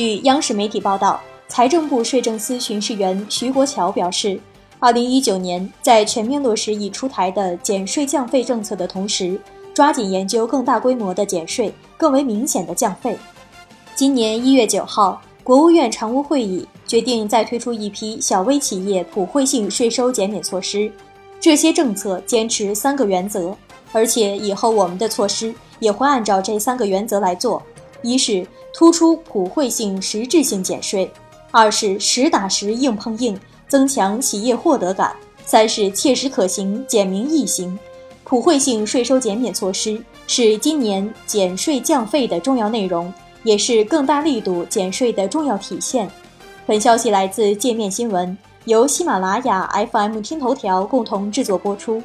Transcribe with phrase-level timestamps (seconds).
[0.00, 4.40] 据央视媒体报道，财政部税政司巡视员徐国桥表示，
[4.78, 9.38] 二零一九年在全面落实已出台的减税降费政策的同时，
[9.74, 13.14] 抓紧研究更大规模的减税、更为明显的降费。
[13.94, 20.90] 今年一月九号，国务院常务会议决定再推出一批小微企业普惠性税收减免措施，
[21.38, 23.54] 这些政策坚持三个原则，
[23.92, 27.62] 而且以后我们的措施也会按照这三个原则来做：
[28.02, 31.08] 一是突出普惠性、实质性减税；
[31.50, 35.10] 二是实打实硬碰硬，增强企业获得感；
[35.44, 37.78] 三是切实可行、简明易行。
[38.24, 46.08] 普惠性税收减免措施是今年减税降费的重要内容，也是更大力度减税的重要体现。
[46.66, 52.00] 本消息来自界面新闻，由喜马拉雅 FM、听头条共同制作播出。